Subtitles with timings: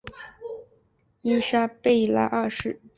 [1.21, 2.81] 伊莎贝拉二世。